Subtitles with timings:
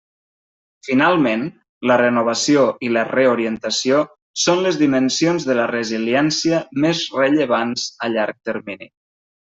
[0.85, 1.43] Finalment,
[1.91, 4.01] la renovació i la reorientació
[4.47, 8.95] són les dimensions de la resiliència més rellevants a llarg termini.